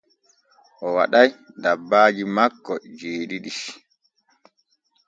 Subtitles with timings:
[0.85, 1.29] O waɗay
[1.63, 3.51] dabbaaji makko jeeɗiɗi.